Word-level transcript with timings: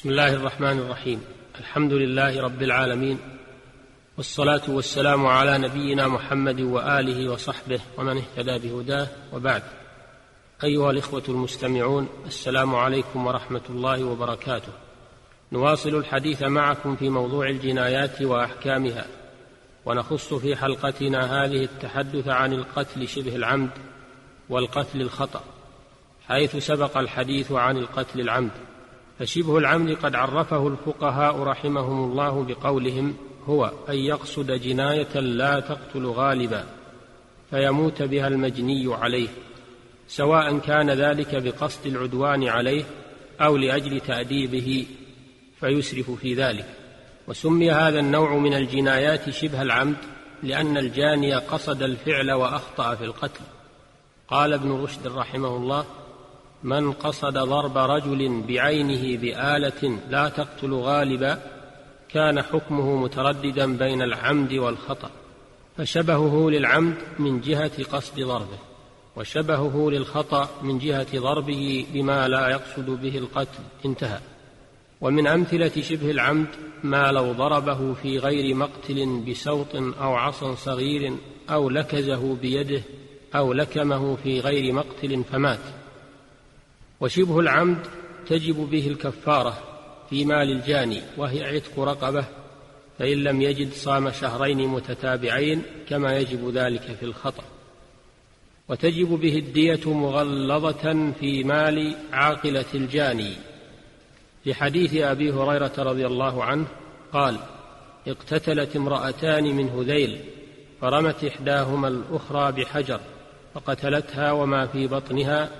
بسم 0.00 0.10
الله 0.10 0.34
الرحمن 0.34 0.78
الرحيم. 0.78 1.24
الحمد 1.60 1.92
لله 1.92 2.42
رب 2.42 2.62
العالمين. 2.62 3.18
والصلاة 4.16 4.62
والسلام 4.68 5.26
على 5.26 5.58
نبينا 5.58 6.08
محمد 6.08 6.60
وآله 6.60 7.32
وصحبه 7.32 7.80
ومن 7.98 8.16
اهتدى 8.16 8.68
بهداه 8.68 9.06
وبعد. 9.32 9.62
أيها 10.64 10.90
الإخوة 10.90 11.22
المستمعون 11.28 12.08
السلام 12.26 12.74
عليكم 12.74 13.26
ورحمة 13.26 13.60
الله 13.70 14.04
وبركاته. 14.04 14.72
نواصل 15.52 15.94
الحديث 15.94 16.42
معكم 16.42 16.96
في 16.96 17.08
موضوع 17.08 17.48
الجنايات 17.48 18.22
وأحكامها. 18.22 19.06
ونخص 19.86 20.34
في 20.34 20.56
حلقتنا 20.56 21.44
هذه 21.44 21.64
التحدث 21.64 22.28
عن 22.28 22.52
القتل 22.52 23.08
شبه 23.08 23.36
العمد 23.36 23.70
والقتل 24.48 25.00
الخطأ 25.00 25.44
حيث 26.28 26.56
سبق 26.56 26.98
الحديث 26.98 27.52
عن 27.52 27.76
القتل 27.76 28.20
العمد. 28.20 28.52
فشبه 29.20 29.58
العمد 29.58 29.96
قد 29.96 30.14
عرفه 30.14 30.68
الفقهاء 30.68 31.38
رحمهم 31.42 32.10
الله 32.10 32.44
بقولهم 32.44 33.16
هو 33.48 33.72
أن 33.88 33.94
يقصد 33.94 34.52
جناية 34.52 35.20
لا 35.20 35.60
تقتل 35.60 36.06
غالبا 36.06 36.64
فيموت 37.50 38.02
بها 38.02 38.28
المجني 38.28 38.94
عليه 38.94 39.28
سواء 40.08 40.58
كان 40.58 40.90
ذلك 40.90 41.42
بقصد 41.42 41.86
العدوان 41.86 42.48
عليه 42.48 42.84
أو 43.40 43.56
لأجل 43.56 44.00
تأديبه 44.00 44.86
فيسرف 45.60 46.10
في 46.10 46.34
ذلك. 46.34 46.66
وسمي 47.28 47.70
هذا 47.70 48.00
النوع 48.00 48.36
من 48.36 48.54
الجنايات 48.54 49.30
شبه 49.30 49.62
العمد 49.62 49.96
لأن 50.42 50.76
الجاني 50.76 51.34
قصد 51.34 51.82
الفعل 51.82 52.32
وأخطأ 52.32 52.94
في 52.94 53.04
القتل. 53.04 53.44
قال 54.28 54.52
ابن 54.52 54.72
رشد 54.72 55.06
رحمه 55.06 55.56
الله 55.56 55.84
من 56.62 56.92
قصد 56.92 57.38
ضرب 57.38 57.78
رجل 57.78 58.42
بعينه 58.48 59.20
بآلة 59.20 59.98
لا 60.10 60.28
تقتل 60.28 60.74
غالبا 60.74 61.38
كان 62.08 62.42
حكمه 62.42 62.96
مترددا 62.96 63.76
بين 63.76 64.02
العمد 64.02 64.52
والخطأ 64.52 65.10
فشبهه 65.76 66.50
للعمد 66.50 66.96
من 67.18 67.40
جهة 67.40 67.84
قصد 67.84 68.20
ضربه 68.20 68.58
وشبهه 69.16 69.90
للخطأ 69.90 70.48
من 70.62 70.78
جهة 70.78 71.18
ضربه 71.18 71.86
بما 71.92 72.28
لا 72.28 72.48
يقصد 72.48 72.90
به 72.90 73.18
القتل 73.18 73.62
انتهى. 73.84 74.18
ومن 75.00 75.26
أمثلة 75.26 75.82
شبه 75.82 76.10
العمد 76.10 76.48
ما 76.84 77.12
لو 77.12 77.32
ضربه 77.32 77.94
في 77.94 78.18
غير 78.18 78.54
مقتل 78.54 79.20
بسوط 79.28 79.76
أو 79.76 80.14
عصا 80.14 80.54
صغير 80.54 81.16
أو 81.50 81.70
لكزه 81.70 82.34
بيده 82.34 82.82
أو 83.34 83.52
لكمه 83.52 84.16
في 84.16 84.40
غير 84.40 84.72
مقتل 84.72 85.24
فمات. 85.24 85.79
وشبه 87.00 87.40
العمد 87.40 87.86
تجب 88.26 88.56
به 88.70 88.86
الكفارة 88.86 89.58
في 90.10 90.24
مال 90.24 90.52
الجاني 90.52 91.02
وهي 91.16 91.44
عتق 91.44 91.80
رقبة 91.80 92.24
فإن 92.98 93.24
لم 93.24 93.40
يجد 93.40 93.72
صام 93.72 94.10
شهرين 94.10 94.68
متتابعين 94.68 95.62
كما 95.88 96.16
يجب 96.18 96.50
ذلك 96.50 96.82
في 96.82 97.02
الخطأ. 97.02 97.44
وتجب 98.68 99.08
به 99.08 99.38
الدية 99.38 99.94
مغلظة 99.94 101.12
في 101.20 101.44
مال 101.44 101.96
عاقلة 102.12 102.64
الجاني. 102.74 103.32
لحديث 104.46 104.94
أبي 104.94 105.32
هريرة 105.32 105.72
رضي 105.78 106.06
الله 106.06 106.44
عنه 106.44 106.66
قال 107.12 107.38
اقتتلت 108.08 108.76
امرأتان 108.76 109.44
من 109.56 109.68
هذيل 109.68 110.20
فرمت 110.80 111.24
إحداهما 111.24 111.88
الأخرى 111.88 112.52
بحجر 112.52 113.00
فقتلتها 113.54 114.32
وما 114.32 114.66
في 114.66 114.86
بطنها 114.86 115.50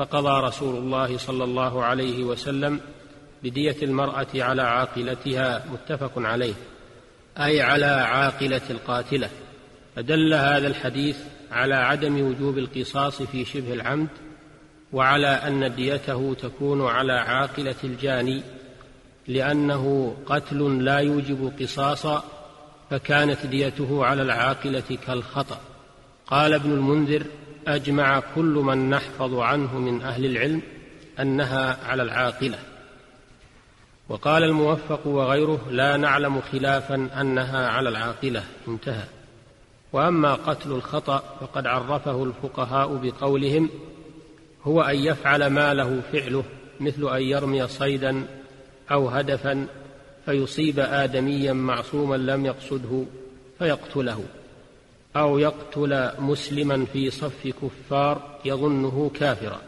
فقضى 0.00 0.46
رسول 0.46 0.76
الله 0.76 1.18
صلى 1.18 1.44
الله 1.44 1.84
عليه 1.84 2.24
وسلم 2.24 2.80
بدية 3.42 3.76
المرأة 3.82 4.26
على 4.34 4.62
عاقلتها 4.62 5.64
متفق 5.72 6.12
عليه 6.16 6.54
أي 7.38 7.60
على 7.60 7.86
عاقلة 7.86 8.60
القاتلة. 8.70 9.30
فدل 9.96 10.34
هذا 10.34 10.66
الحديث 10.66 11.16
على 11.50 11.74
عدم 11.74 12.20
وجوب 12.20 12.58
القصاص 12.58 13.22
في 13.22 13.44
شبه 13.44 13.72
العمد 13.72 14.08
وعلى 14.92 15.26
أن 15.26 15.74
ديته 15.74 16.34
تكون 16.34 16.86
على 16.86 17.12
عاقلة 17.12 17.80
الجاني 17.84 18.42
لأنه 19.28 20.16
قتل 20.26 20.84
لا 20.84 20.98
يوجب 20.98 21.52
قصاصا 21.60 22.24
فكانت 22.90 23.46
ديته 23.46 24.04
على 24.04 24.22
العاقلة 24.22 24.98
كالخطأ. 25.06 25.60
قال 26.26 26.54
ابن 26.54 26.72
المنذر 26.72 27.26
أجمع 27.66 28.22
كل 28.34 28.62
من 28.64 28.90
نحفظ 28.90 29.34
عنه 29.34 29.78
من 29.78 30.02
أهل 30.02 30.24
العلم 30.26 30.62
أنها 31.20 31.76
على 31.84 32.02
العاقلة. 32.02 32.58
وقال 34.08 34.44
الموفق 34.44 35.06
وغيره 35.06 35.66
لا 35.70 35.96
نعلم 35.96 36.40
خلافا 36.40 37.08
أنها 37.20 37.68
على 37.68 37.88
العاقلة. 37.88 38.44
انتهى. 38.68 39.04
وأما 39.92 40.34
قتل 40.34 40.72
الخطأ 40.72 41.22
فقد 41.40 41.66
عرفه 41.66 42.24
الفقهاء 42.24 42.94
بقولهم 42.96 43.68
هو 44.64 44.82
أن 44.82 44.96
يفعل 44.96 45.46
ما 45.46 45.74
له 45.74 46.00
فعله 46.12 46.44
مثل 46.80 47.16
أن 47.16 47.22
يرمي 47.22 47.66
صيدا 47.66 48.26
أو 48.90 49.08
هدفا 49.08 49.66
فيصيب 50.26 50.78
ادميا 50.78 51.52
معصوما 51.52 52.16
لم 52.16 52.46
يقصده 52.46 53.04
فيقتله. 53.58 54.24
أو 55.16 55.38
يقتل 55.38 56.10
مسلما 56.18 56.84
في 56.92 57.10
صف 57.10 57.48
كفار 57.62 58.38
يظنه 58.44 59.10
كافرا. 59.14 59.60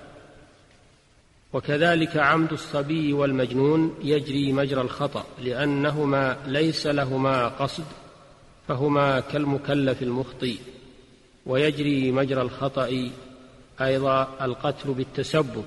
وكذلك 1.53 2.16
عمد 2.16 2.53
الصبي 2.53 3.12
والمجنون 3.12 3.94
يجري 4.03 4.53
مجرى 4.53 4.80
الخطأ 4.80 5.25
لأنهما 5.42 6.36
ليس 6.47 6.86
لهما 6.86 7.48
قصد 7.48 7.84
فهما 8.69 9.20
كالمكلف 9.20 10.03
المخطئ. 10.03 10.56
ويجري 11.47 12.12
مجرى 12.12 12.42
الخطأ 12.42 13.10
أيضا 13.80 14.28
القتل 14.42 14.94
بالتسبب 14.94 15.64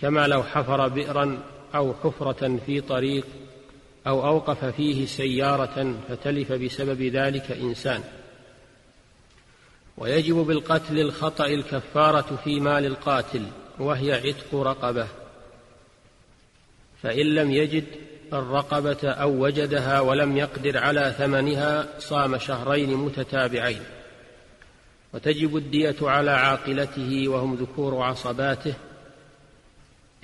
كما 0.00 0.26
لو 0.26 0.42
حفر 0.42 0.88
بئرا 0.88 1.38
أو 1.74 1.94
حفرة 2.04 2.58
في 2.66 2.80
طريق 2.80 3.26
أو 4.06 4.26
أوقف 4.26 4.64
فيه 4.64 5.06
سيارة 5.06 5.94
فتلف 6.08 6.52
بسبب 6.52 7.02
ذلك 7.02 7.52
إنسان. 7.52 8.00
ويجب 10.00 10.34
بالقتل 10.34 10.98
الخطأ 11.00 11.46
الكفارة 11.46 12.38
في 12.44 12.60
مال 12.60 12.86
القاتل 12.86 13.42
وهي 13.78 14.12
عتق 14.12 14.54
رقبة. 14.54 15.06
فإن 17.02 17.26
لم 17.26 17.50
يجد 17.50 17.84
الرقبة 18.32 19.10
أو 19.10 19.44
وجدها 19.44 20.00
ولم 20.00 20.36
يقدر 20.36 20.78
على 20.78 21.14
ثمنها 21.18 21.88
صام 21.98 22.38
شهرين 22.38 22.96
متتابعين. 22.96 23.82
وتجب 25.14 25.56
الدية 25.56 25.96
على 26.02 26.30
عاقلته 26.30 27.28
وهم 27.28 27.54
ذكور 27.54 28.02
عصباته 28.02 28.74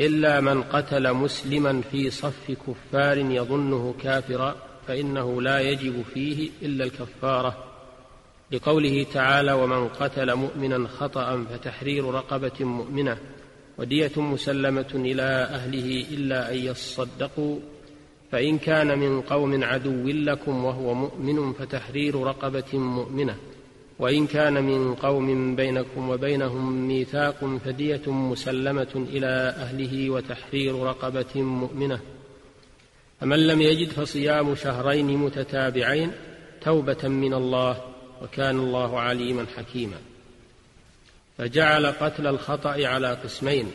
إلا 0.01 0.41
من 0.41 0.63
قتل 0.63 1.13
مسلما 1.13 1.83
في 1.91 2.11
صف 2.11 2.53
كفار 2.67 3.19
يظنه 3.19 3.95
كافرا 4.03 4.57
فإنه 4.89 5.43
لا 5.43 5.61
يجب 5.61 6.05
فيه 6.15 6.51
إلا 6.63 6.85
الكفارة. 6.85 7.76
لقوله 8.53 9.07
تعالى 9.13 9.53
ومن 9.53 9.89
قتل 9.89 10.35
مؤمنا 10.35 10.89
خطأ 10.89 11.45
فتحرير 11.51 12.05
رقبة 12.05 12.65
مؤمنة 12.65 13.19
ودية 13.79 14.13
مسلمة 14.17 14.93
إلى 14.95 15.23
أهله 15.23 16.07
إلا 16.11 16.53
أن 16.53 16.57
يصدقوا 16.57 17.59
فإن 18.33 18.59
كان 18.59 18.99
من 18.99 19.21
قوم 19.21 19.65
عدو 19.65 20.09
لكم 20.09 20.65
وهو 20.65 20.95
مؤمن 20.95 21.53
فتحرير 21.53 22.23
رقبة 22.23 22.79
مؤمنة 22.79 23.37
وإن 23.99 24.27
كان 24.27 24.65
من 24.65 24.95
قوم 24.95 25.57
بينكم 25.57 26.11
وبينهم 26.11 26.89
ميثاق 26.89 27.59
فدية 27.65 28.13
مسلمة 28.13 29.07
إلى 29.13 29.55
أهله 29.57 30.11
وتحرير 30.11 30.83
رقبة 30.83 31.43
مؤمنة. 31.43 32.01
فمن 33.21 33.47
لم 33.47 33.63
يجد 33.63 33.89
فصيام 33.89 34.55
شهرين 34.55 35.07
متتابعين 35.07 36.13
توبة 36.61 37.09
من 37.09 37.35
الله 37.35 37.96
وكان 38.23 38.59
الله 38.59 39.01
عليما 39.01 39.47
حكيما. 39.57 39.99
فجعل 41.39 41.87
قتل 41.87 42.27
الخطأ 42.27 42.87
على 42.87 43.15
قسمين. 43.15 43.71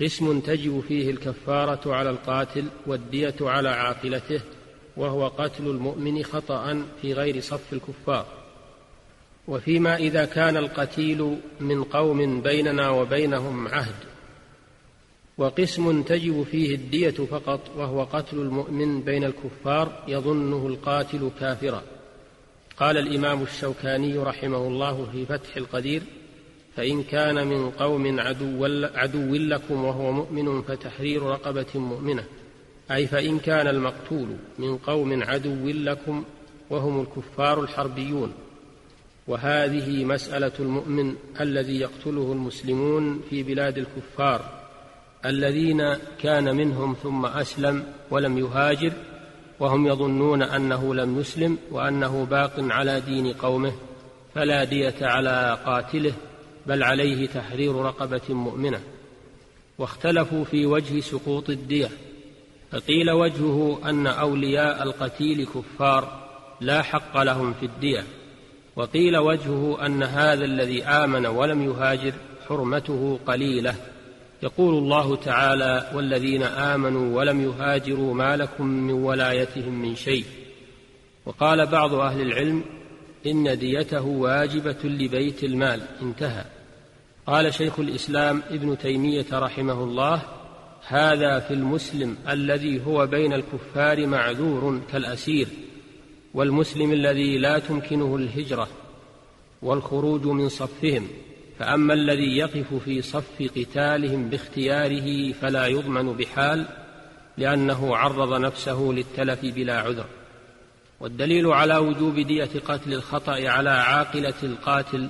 قسم 0.00 0.40
تجب 0.40 0.80
فيه 0.88 1.10
الكفارة 1.10 1.94
على 1.94 2.10
القاتل 2.10 2.64
والدية 2.86 3.34
على 3.40 3.68
عاقلته 3.68 4.40
وهو 4.96 5.28
قتل 5.28 5.66
المؤمن 5.66 6.22
خطأ 6.22 6.84
في 7.02 7.12
غير 7.12 7.40
صف 7.40 7.72
الكفار. 7.72 8.26
وفيما 9.48 9.96
إذا 9.96 10.24
كان 10.24 10.56
القتيل 10.56 11.36
من 11.60 11.84
قوم 11.84 12.40
بيننا 12.40 12.90
وبينهم 12.90 13.68
عهد. 13.68 13.94
وقسم 15.38 16.02
تجب 16.02 16.42
فيه 16.42 16.74
الدية 16.74 17.10
فقط 17.10 17.60
وهو 17.76 18.04
قتل 18.04 18.36
المؤمن 18.36 19.00
بين 19.00 19.24
الكفار 19.24 20.04
يظنه 20.08 20.66
القاتل 20.66 21.30
كافرا. 21.40 21.82
قال 22.80 22.98
الإمام 22.98 23.42
الشوكاني 23.42 24.18
رحمه 24.18 24.66
الله 24.66 25.08
في 25.12 25.26
فتح 25.26 25.56
القدير 25.56 26.02
فإن 26.76 27.02
كان 27.02 27.46
من 27.46 27.70
قوم 27.70 28.20
عدو, 28.20 28.64
عدو 28.94 29.34
لكم 29.34 29.84
وهو 29.84 30.12
مؤمن 30.12 30.62
فتحرير 30.62 31.22
رقبة 31.22 31.66
مؤمنة 31.74 32.24
أي 32.90 33.06
فإن 33.06 33.38
كان 33.38 33.66
المقتول 33.66 34.28
من 34.58 34.76
قوم 34.78 35.22
عدو 35.22 35.68
لكم 35.68 36.24
وهم 36.70 37.00
الكفار 37.00 37.60
الحربيون. 37.60 38.32
وهذه 39.26 40.04
مسألة 40.04 40.52
المؤمن 40.60 41.14
الذي 41.40 41.80
يقتله 41.80 42.32
المسلمون 42.32 43.22
في 43.30 43.42
بلاد 43.42 43.78
الكفار 43.78 44.44
الذين 45.26 45.94
كان 46.22 46.56
منهم 46.56 46.96
ثم 47.02 47.26
أسلم 47.26 47.84
ولم 48.10 48.38
يهاجر 48.38 48.92
وهم 49.60 49.86
يظنون 49.86 50.42
أنه 50.42 50.94
لم 50.94 51.20
يسلم 51.20 51.58
وأنه 51.70 52.26
باق 52.30 52.52
على 52.58 53.00
دين 53.00 53.32
قومه 53.32 53.72
فلا 54.34 54.64
دية 54.64 54.94
على 55.00 55.58
قاتله 55.66 56.12
بل 56.66 56.82
عليه 56.82 57.26
تحرير 57.26 57.74
رقبة 57.74 58.20
مؤمنة. 58.28 58.80
واختلفوا 59.78 60.44
في 60.44 60.66
وجه 60.66 61.00
سقوط 61.00 61.50
الدية. 61.50 61.88
فقيل 62.72 63.10
وجهه 63.10 63.80
أن 63.84 64.06
أولياء 64.06 64.82
القتيل 64.82 65.46
كفار 65.46 66.28
لا 66.60 66.82
حق 66.82 67.22
لهم 67.22 67.52
في 67.52 67.66
الدية. 67.66 68.04
وقيل 68.76 69.16
وجهه 69.16 69.86
أن 69.86 70.02
هذا 70.02 70.44
الذي 70.44 70.84
آمن 70.84 71.26
ولم 71.26 71.70
يهاجر 71.70 72.12
حرمته 72.48 73.18
قليلة. 73.26 73.74
يقول 74.42 74.74
الله 74.74 75.16
تعالى 75.16 75.90
والذين 75.94 76.42
آمنوا 76.42 77.18
ولم 77.18 77.40
يهاجروا 77.40 78.14
ما 78.14 78.36
لكم 78.36 78.66
من 78.66 78.92
ولايتهم 78.92 79.82
من 79.82 79.94
شيء. 79.94 80.24
وقال 81.26 81.66
بعض 81.66 81.94
أهل 81.94 82.20
العلم 82.20 82.64
إن 83.26 83.58
ديته 83.58 84.06
واجبة 84.06 84.78
لبيت 84.84 85.44
المال. 85.44 85.80
انتهى. 86.02 86.44
قال 87.26 87.54
شيخ 87.54 87.80
الإسلام 87.80 88.42
ابن 88.50 88.78
تيمية 88.78 89.26
رحمه 89.32 89.84
الله 89.84 90.22
هذا 90.86 91.38
في 91.38 91.54
المسلم 91.54 92.16
الذي 92.28 92.86
هو 92.86 93.06
بين 93.06 93.32
الكفار 93.32 94.06
معذور 94.06 94.80
كالأسير 94.92 95.48
والمسلم 96.34 96.92
الذي 96.92 97.38
لا 97.38 97.58
تمكنه 97.58 98.16
الهجرة 98.16 98.68
والخروج 99.62 100.26
من 100.26 100.48
صفهم. 100.48 101.08
فأما 101.60 101.94
الذي 101.94 102.36
يقف 102.36 102.74
في 102.74 103.02
صف 103.02 103.42
قتالهم 103.56 104.28
باختياره 104.28 105.32
فلا 105.32 105.66
يضمن 105.66 106.12
بحال 106.12 106.66
لأنه 107.38 107.96
عرض 107.96 108.40
نفسه 108.40 108.92
للتلف 108.92 109.40
بلا 109.42 109.80
عذر. 109.80 110.04
والدليل 111.00 111.46
على 111.46 111.76
وجوب 111.76 112.14
دية 112.14 112.50
قتل 112.68 112.92
الخطأ 112.92 113.48
على 113.48 113.70
عاقلة 113.70 114.34
القاتل 114.42 115.08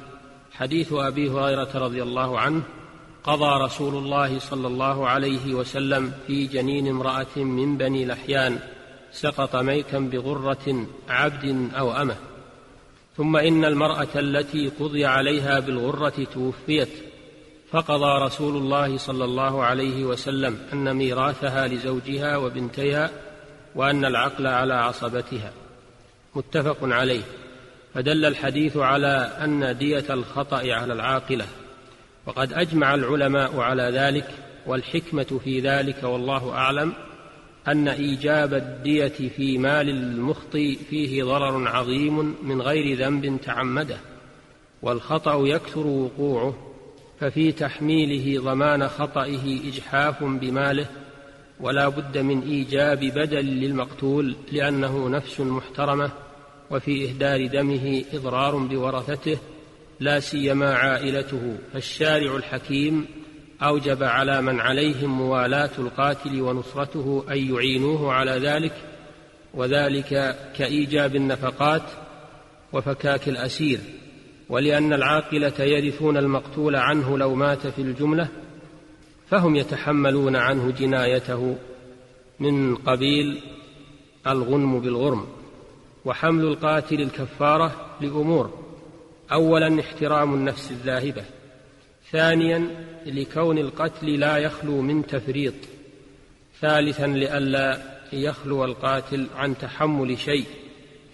حديث 0.52 0.93
أبي 0.93 1.31
هريرة 1.31 1.70
رضي 1.75 2.02
الله 2.02 2.41
عنه 2.41 2.62
قضى 3.25 3.64
رسول 3.64 3.94
الله 3.96 4.38
صلى 4.38 4.67
الله 4.67 5.08
عليه 5.08 5.55
وسلم 5.55 6.12
في 6.26 6.46
جنين 6.46 6.88
امرأة 6.88 7.37
من 7.37 7.76
بني 7.76 8.06
لحيان 8.06 8.58
سقط 9.12 9.56
ميتا 9.56 9.99
بغرة 9.99 10.87
عبد 11.08 11.70
أو 11.75 11.93
أمة. 11.93 12.30
ثم 13.20 13.37
إن 13.37 13.64
المرأة 13.64 14.08
التي 14.17 14.69
قضي 14.69 15.05
عليها 15.05 15.61
بالغرة 15.61 16.26
توفيت 16.34 16.88
فقضى 17.70 18.25
رسول 18.25 18.56
الله 18.56 18.96
صلى 18.96 19.25
الله 19.25 19.64
عليه 19.64 20.05
وسلم 20.05 20.58
أن 20.72 20.96
ميراثها 20.96 21.69
لزوجها 21.69 22.37
وبنتيها 22.37 23.11
وأن 23.75 24.05
العقل 24.05 24.46
على 24.46 24.75
عصبتها. 24.75 25.52
متفق 26.34 26.76
عليه. 26.82 27.22
فدل 27.94 28.25
الحديث 28.25 28.76
على 28.76 29.32
أن 29.44 29.78
دية 29.78 30.05
الخطأ 30.11 30.75
على 30.75 30.93
العاقلة. 30.93 31.46
وقد 32.26 32.52
أجمع 32.52 32.94
العلماء 32.94 33.61
على 33.61 33.82
ذلك 33.82 34.28
والحكمة 34.67 35.40
في 35.44 35.61
ذلك 35.61 36.02
والله 36.02 36.52
أعلم 36.52 36.93
أن 37.69 37.89
إيجاب 37.89 38.55
الدية 38.55 39.29
في 39.37 39.59
مال 39.59 39.89
المخطي 39.89 40.77
فيه 40.77 41.25
ضرر 41.25 41.69
عظيم 41.69 42.35
من 42.43 42.62
غير 42.62 42.99
ذنب 42.99 43.41
تعمده 43.41 43.99
والخطأ 44.83 45.49
يكثر 45.49 45.87
وقوعه 45.87 46.55
ففي 47.21 47.53
تحميله 47.53 48.43
ضمان 48.43 48.89
خطئه 48.89 49.69
إجحاف 49.69 50.25
بماله 50.25 50.87
ولا 51.61 51.89
بد 51.89 52.19
من 52.19 52.43
إيجاب 52.43 52.99
بدل 52.99 53.45
للمقتول 53.45 54.37
لأنه 54.53 55.09
نفس 55.09 55.41
محترمة 55.41 56.11
وفي 56.71 57.09
إهدار 57.09 57.47
دمه 57.47 58.05
إضرار 58.13 58.56
بورثته 58.56 59.39
لا 60.01 60.21
سيما 60.21 60.75
عائلته 60.75 61.59
فالشارع 61.73 62.37
الحكيم 62.37 63.06
أوجب 63.62 64.03
على 64.03 64.43
من 64.43 64.61
عليهم 64.61 65.11
موالاة 65.11 65.71
القاتل 65.79 66.41
ونصرته 66.41 67.25
أن 67.31 67.55
يعينوه 67.55 68.12
على 68.12 68.31
ذلك 68.31 68.73
وذلك 69.55 70.37
كإيجاب 70.57 71.17
النفقات 71.17 71.83
وفكاك 72.73 73.29
الأسير 73.29 73.81
ولأن 74.49 74.93
العاقلة 74.93 75.61
يرثون 75.61 76.17
المقتول 76.17 76.77
عنه 76.77 77.19
لو 77.19 77.35
مات 77.35 77.67
في 77.67 77.83
الجملة 77.83 78.29
فهم 79.31 79.57
يتحملون 79.57 80.37
عنه 80.37 80.71
جنايته 80.71 81.56
من 82.41 82.77
قبيل 82.77 83.41
الغنم 84.27 84.81
بالغرم 84.81 85.27
وحمل 86.05 86.45
القاتل 86.45 87.01
الكفارة 87.01 87.73
لأمور 88.01 88.51
اولا 89.33 89.81
احترام 89.81 90.35
النفس 90.35 90.71
الذاهبة 90.71 91.23
ثانيا 92.12 92.67
لكون 93.07 93.59
القتل 93.59 94.21
لا 94.21 94.37
يخلو 94.37 94.81
من 94.81 95.07
تفريط. 95.07 95.55
ثالثا 96.61 97.07
لئلا 97.07 97.83
يخلو 98.12 98.65
القاتل 98.65 99.27
عن 99.35 99.59
تحمل 99.59 100.19
شيء 100.19 100.45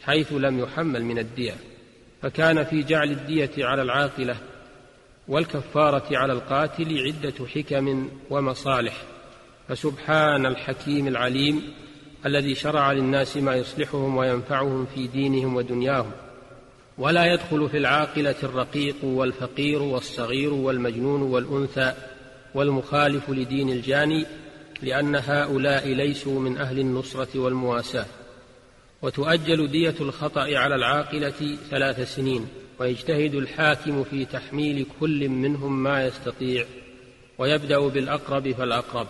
حيث 0.02 0.32
لم 0.32 0.58
يحمل 0.58 1.04
من 1.04 1.18
الدية. 1.18 1.54
فكان 2.22 2.64
في 2.64 2.82
جعل 2.82 3.10
الدية 3.10 3.50
على 3.58 3.82
العاقلة 3.82 4.36
والكفارة 5.28 6.18
على 6.18 6.32
القاتل 6.32 6.98
عدة 7.06 7.46
حكم 7.54 8.08
ومصالح. 8.30 9.02
فسبحان 9.68 10.46
الحكيم 10.46 11.08
العليم 11.08 11.62
الذي 12.26 12.54
شرع 12.54 12.92
للناس 12.92 13.36
ما 13.36 13.54
يصلحهم 13.54 14.16
وينفعهم 14.16 14.86
في 14.94 15.06
دينهم 15.06 15.56
ودنياهم. 15.56 16.12
ولا 16.98 17.32
يدخل 17.32 17.68
في 17.68 17.76
العاقلة 17.76 18.34
الرقيق 18.42 19.04
والفقير 19.04 19.82
والصغير 19.82 20.54
والمجنون 20.54 21.22
والأنثى 21.22 21.92
والمخالف 22.54 23.30
لدين 23.30 23.68
الجاني 23.70 24.26
لأن 24.82 25.16
هؤلاء 25.16 25.88
ليسوا 25.88 26.40
من 26.40 26.58
أهل 26.58 26.78
النصرة 26.78 27.38
والمواساة. 27.38 28.06
وتؤجل 29.02 29.68
دية 29.68 29.94
الخطأ 30.00 30.40
على 30.40 30.74
العاقلة 30.74 31.56
ثلاث 31.70 32.14
سنين 32.14 32.48
ويجتهد 32.80 33.34
الحاكم 33.34 34.04
في 34.04 34.24
تحميل 34.24 34.86
كل 35.00 35.28
منهم 35.28 35.82
ما 35.82 36.06
يستطيع 36.06 36.64
ويبدأ 37.38 37.78
بالأقرب 37.78 38.52
فالأقرب. 38.52 39.06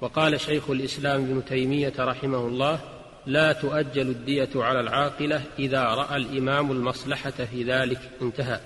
وقال 0.00 0.40
شيخ 0.40 0.70
الإسلام 0.70 1.22
ابن 1.22 1.44
تيمية 1.44 1.92
رحمه 1.98 2.46
الله 2.46 2.80
لا 3.26 3.52
تؤجل 3.52 4.08
الدية 4.08 4.50
على 4.54 4.80
العاقلة 4.80 5.42
إذا 5.58 5.84
رأى 5.84 6.16
الإمام 6.16 6.72
المصلحة 6.72 7.30
في 7.30 7.62
ذلك 7.62 8.00
انتهى. 8.22 8.60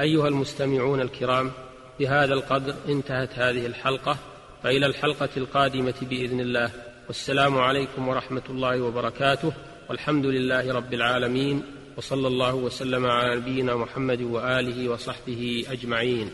أيها 0.00 0.28
المستمعون 0.28 1.00
الكرام 1.00 1.50
بهذا 2.00 2.34
القدر 2.34 2.74
انتهت 2.88 3.38
هذه 3.38 3.66
الحلقة 3.66 4.18
فإلى 4.62 4.86
الحلقة 4.86 5.28
القادمة 5.36 5.94
بإذن 6.02 6.40
الله. 6.40 6.70
والسلام 7.06 7.58
عليكم 7.58 8.08
ورحمة 8.08 8.42
الله 8.50 8.80
وبركاته. 8.80 9.52
والحمد 9.88 10.26
لله 10.26 10.74
رب 10.74 10.94
العالمين 10.94 11.62
وصلى 11.96 12.26
الله 12.26 12.54
وسلم 12.54 13.06
على 13.06 13.36
نبينا 13.36 13.76
محمد 13.76 14.22
وآله 14.22 14.88
وصحبه 14.88 15.64
أجمعين. 15.68 16.30